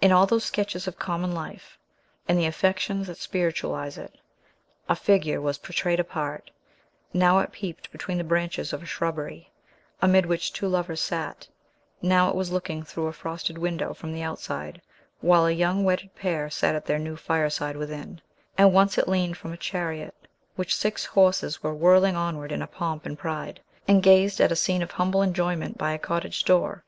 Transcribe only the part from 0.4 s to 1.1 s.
sketches of